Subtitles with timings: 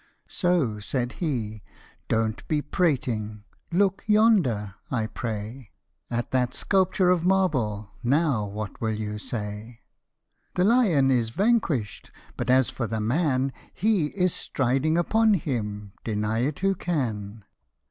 [0.27, 1.61] "So," said he,"
[2.07, 5.67] don't be prating, look yonder, I pray,
[6.09, 9.81] At that sculpture of marble, now what will you say?"
[10.55, 16.39] The lion is vanquish'd; but, as for the man, He is striding upon him; deny
[16.39, 17.45] it who can.